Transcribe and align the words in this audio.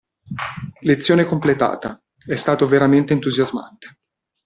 Lezione 0.79 1.25
completata, 1.25 2.01
è 2.25 2.33
stato 2.35 2.67
veramente 2.67 3.13
entusiasmante. 3.13 3.99